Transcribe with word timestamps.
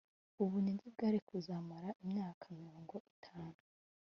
ubunyage 0.43 0.87
bwari 0.93 1.19
kuzamara 1.27 1.89
imyaka 2.03 2.43
mirongo 2.61 2.93
itanu 3.13 3.57